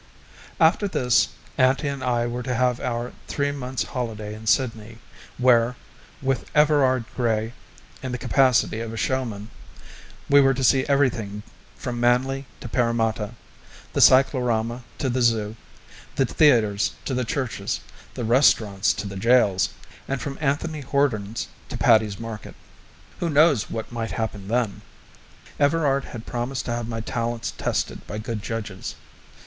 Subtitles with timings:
[0.59, 1.27] After this
[1.59, 4.97] auntie and I were to have our three months' holiday in Sydney,
[5.37, 5.75] where,
[6.23, 7.53] with Everard Grey
[8.01, 9.51] in the capacity of showman,
[10.27, 11.43] we were to see everything
[11.75, 13.35] from Manly to Parramatta,
[13.93, 15.55] the Cyclorama to the Zoo,
[16.15, 17.79] the theatres to the churches,
[18.15, 19.69] the restaurants to the jails,
[20.07, 22.55] and from Anthony Hordern's to Paddy's Market.
[23.19, 24.81] Who knows what might happen then?
[25.59, 28.95] Everard had promised to have my talents tested by good judges.